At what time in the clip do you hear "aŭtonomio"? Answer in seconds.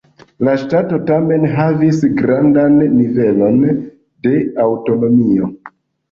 4.65-5.51